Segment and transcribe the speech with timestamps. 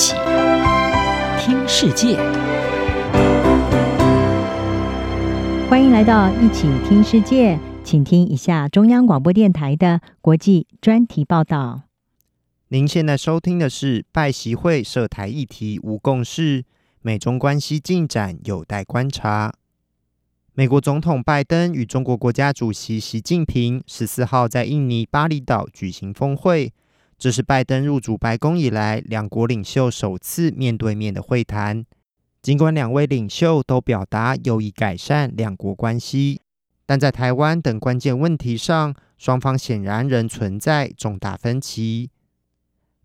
[0.00, 0.14] 起
[1.40, 2.16] 听世界，
[5.68, 11.82] 欢迎来到一起听世界，请听一下中央广播电台的国际专题报道。
[12.68, 16.64] 您现在收听的是拜习会涉台议题无共识，
[17.02, 19.52] 美中关系进展有待观察。
[20.54, 26.72] 美国总统拜登与中国国家主席习近平十四号在印尼巴厘岛举行峰会。
[27.18, 31.84] 这是拜登入主白宫以来，两国领袖首次面对面的会谈。
[32.40, 36.40] 尽管两位领袖都表达有意改善两国关系，
[36.86, 42.08] 但在台湾等关键问题上，双方显然仍存在重大分歧。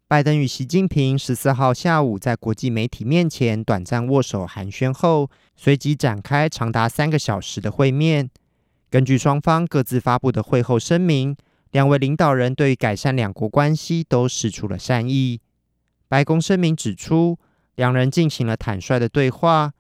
[0.08, 8.30] 拜登与习近平十四号下午在国际媒体面前短暂握手寒暄后，随即展开长达三个小时的会面。
[8.92, 11.36] 根据双方各自发布的会后声明。
[11.74, 15.42] 两位领导人对于改善两国关系都使出了善意。
[16.08, 17.40] 白宫声明指出，
[17.74, 19.74] 两人进行了坦率的对话。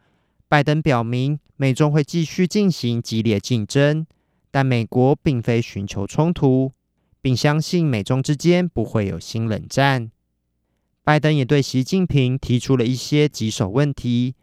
[0.49, 4.07] 拜登表明，美中会继续进行激烈竞争，
[4.49, 6.71] 但美国并非寻求冲突，
[7.21, 10.09] 并相信美中之间不会有新冷战。
[11.03, 14.33] 拜登也对习近平提出了一些棘手问题，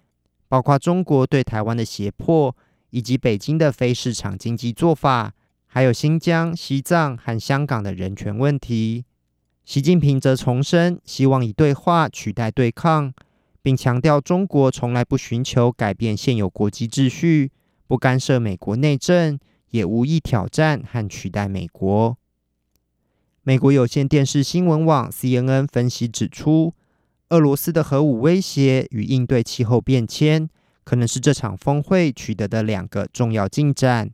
[0.47, 2.55] 包括中国对台湾的胁迫，
[2.91, 5.35] 以及北京的非市场经济做法。
[5.73, 9.05] 还有新疆、西藏和香港的人权问题，
[9.65, 13.15] 习近平则重申希望以对话取代对抗，
[13.63, 17.53] 并强调中国从来不寻求改变现有国际秩序，
[17.87, 19.39] 不干涉美国内政，
[19.71, 22.19] 也无意挑战和取代美国。
[23.45, 26.75] 美国有线电视新闻网 CNN 分析指出，
[27.29, 30.51] 俄罗斯的核武威胁与应对气候变迁，
[30.83, 34.11] 可能是这场峰会取得的两个重要进展。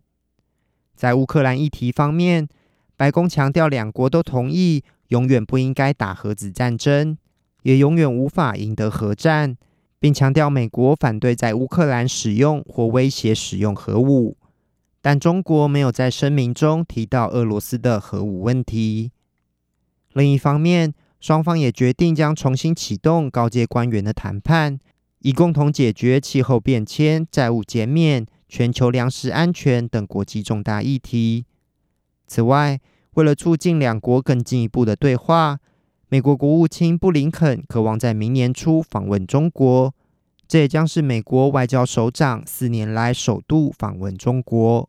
[0.97, 2.49] 在乌克兰议题方面，
[2.97, 7.19] 白宫强调两国都同意永远不应该打核子战争，
[7.63, 9.57] 也永远无法赢得核战，
[10.01, 14.37] 并强调美国反对在乌克兰使用或威胁使用核武。
[15.03, 19.13] 但中国没有在声明中提到俄罗斯的核武问题。
[20.15, 24.81] 另一方面，双方也决定将重新启动高阶官员的谈判，
[25.21, 28.27] 以共同解决气候变迁、债务减免。
[28.49, 31.45] 全球粮食安全等国际重大议题。
[32.27, 32.81] 此外，
[33.15, 35.59] 为了促进两国更进一步的对话，
[36.09, 39.95] 美国国务卿布林肯可望在明年初访问中国。
[40.49, 44.89] 这也将是美国外交首长四年来首度访问中国。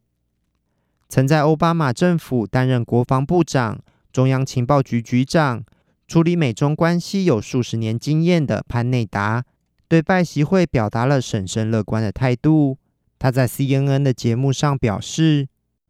[1.09, 3.79] 曾在奥巴马政府担任国防部长、
[4.13, 5.63] 中央情报局局长、
[6.07, 9.43] 处理美中关系有数十年经验的潘内达，
[9.87, 12.77] 对拜习会表达了审慎乐观的态度。
[13.27, 15.49] 他在 CNN 的节目上表示，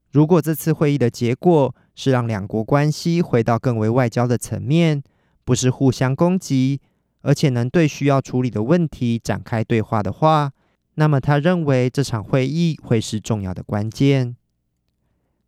[0.10, 5.04] 如果这次会议的结果是让两国关系回到更为外交的层面，
[5.46, 6.82] 不是互相攻击，
[7.22, 10.52] 而且能对需要处理的问题展开对话的话，
[10.96, 14.36] 那么他认为这场会议会是重要的关键。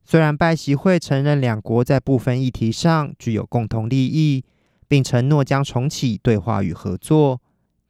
[0.05, 4.45] 虽然拜习会承认两国在部分议题上具有共同利益，
[4.87, 7.41] 并承诺将重启对话与合作，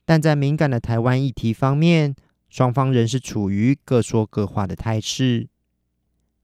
[0.05, 2.15] 但在敏感的台湾议题方面，
[2.49, 5.47] 双方仍是处于各说各话的态势。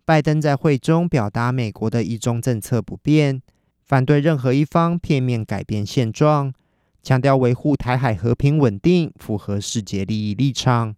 [0.06, 3.42] 拜登在会中表达美国的一中政策不变，
[3.84, 6.54] 反对任何一方片面改变现状，
[7.02, 10.96] 强调维护台海和平稳定符合世界利益立场，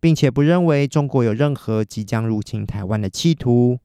[0.00, 3.78] 并且不认为中国有任何即将入侵台湾的企图。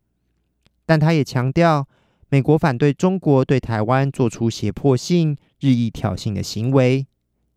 [0.88, 1.88] 但他也强调，
[2.30, 7.06] 美国反对中国对台湾做出胁迫性、日益挑衅的行为。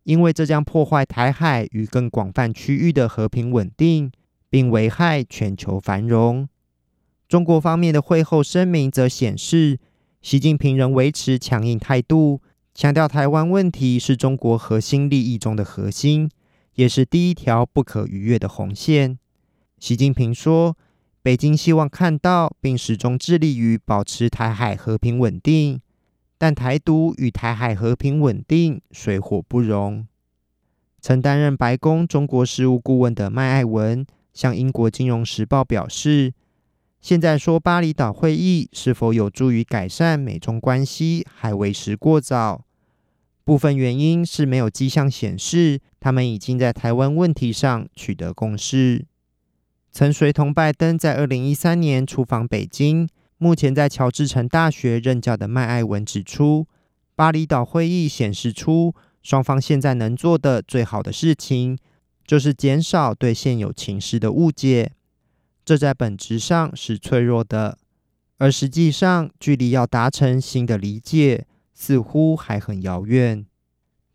[0.05, 4.11] 因为这将破坏台海与更广泛区域的和平稳定，
[4.49, 6.49] 并危害全球繁荣。
[7.29, 9.79] 中国方面的会后声明则显示，
[10.21, 12.41] 习近平仍维持强硬态度，
[12.75, 16.31] 强调台湾问题是中国核心利益中的核心，
[16.75, 19.19] 也是第一条不可逾越的红线。
[19.79, 20.77] 习近平说
[21.23, 25.81] ：“北京希望看到并始终致力于保持台海和平稳定。”
[26.43, 30.07] 但台独与台海和平稳定水火不容。
[30.99, 36.33] 曾担任白宫中国事务顾问的麦爱文向英国金融时报表示
[37.03, 42.65] ：“现在说巴厘岛会议是否有助于改善美中关系还为时过早。
[43.45, 49.05] 部分原因是没有迹象显示他们已经在台湾问题上取得共识。”
[49.93, 53.11] 曾随同拜登在二零一三年出访北京。
[53.43, 56.67] 目前在乔治城大学任教的麦爱文指出，
[57.17, 61.79] 巴厘岛会议显示出双方现在能做的最好的事情，
[62.27, 64.93] 就是减少对现有情势的误解。
[65.65, 67.79] 这在本质上是脆弱的，
[68.37, 73.47] 而实际上距离要达成新的理解似乎还很遥远。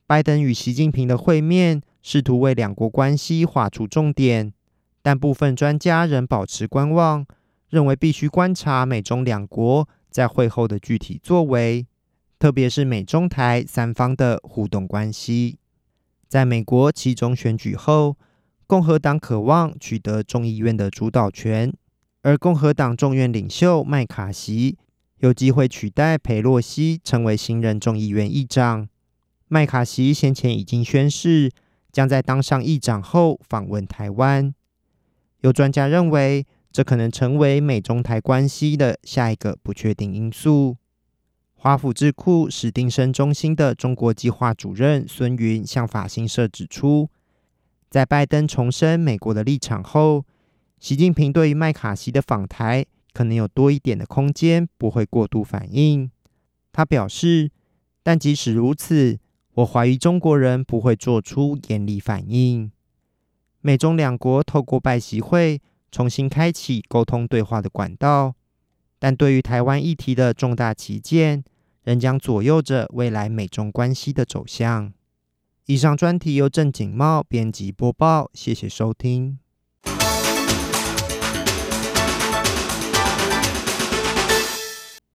[0.05, 4.53] 拜登与习近平的会面试图为两国关系画出重点，
[5.01, 7.25] 但部分专家仍保持观望，
[7.75, 11.85] 认为必须观察美中两国在会后的具体作为，
[12.39, 15.57] 特别是美中台三方的互动关系。
[16.29, 18.15] 在美国期中选举后，
[18.65, 21.73] 共和党渴望取得众议院的主导权，
[22.21, 24.77] 而共和党众院领袖麦卡锡
[25.17, 28.87] 有机会取代佩洛西成为新任众议院议长。
[29.49, 31.51] 麦卡锡先前已经宣誓，
[31.91, 34.55] 将在当上议长后访问台湾。
[35.41, 40.75] 有专家认为，这可能成为美中台关系的下一个不确定因素。
[41.53, 47.09] 华府智库史丁生中心的中国计划主任孙云向法新社指出，
[47.89, 50.25] 在拜登重申美国的立场后，
[50.77, 56.11] 习近平对于麦卡锡的访台可能有多一点的空间，不会过度反应。
[56.73, 57.49] 他表示，
[58.03, 59.17] 但即使如此，
[59.53, 62.69] 我怀疑中国人不会做出严厉反应。
[63.61, 65.61] 美中两国透过拜习会
[65.95, 68.35] 重新开启沟通对话的管道，
[68.99, 71.41] 但对于台湾议题的重大旗舰，
[71.83, 74.91] 仍将左右着未来美中关系的走向。
[75.67, 79.39] 以上专题由郑景茂编辑播报，谢谢收听。